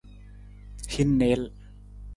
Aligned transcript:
Hin 0.95 1.13
niil. 1.21 1.49